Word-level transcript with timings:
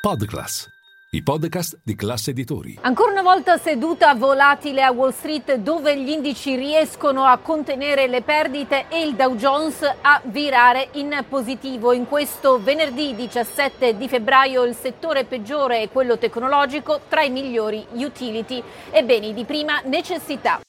Podclass, 0.00 0.66
i 1.10 1.22
podcast 1.22 1.78
di 1.84 1.94
classe 1.94 2.30
editori. 2.30 2.78
Ancora 2.80 3.12
una 3.12 3.20
volta 3.20 3.58
seduta 3.58 4.14
volatile 4.14 4.82
a 4.82 4.90
Wall 4.90 5.10
Street 5.10 5.56
dove 5.56 5.94
gli 6.00 6.08
indici 6.08 6.56
riescono 6.56 7.24
a 7.24 7.36
contenere 7.36 8.06
le 8.06 8.22
perdite 8.22 8.86
e 8.88 9.02
il 9.02 9.14
Dow 9.14 9.36
Jones 9.36 9.82
a 9.82 10.22
virare 10.24 10.88
in 10.92 11.22
positivo. 11.28 11.92
In 11.92 12.06
questo 12.06 12.62
venerdì 12.62 13.14
17 13.14 13.98
di 13.98 14.08
febbraio 14.08 14.64
il 14.64 14.74
settore 14.74 15.24
peggiore 15.24 15.82
è 15.82 15.90
quello 15.90 16.16
tecnologico, 16.16 17.02
tra 17.06 17.20
i 17.22 17.28
migliori 17.28 17.86
utility 17.92 18.62
e 18.90 19.04
beni 19.04 19.34
di 19.34 19.44
prima 19.44 19.82
necessità. 19.84 20.60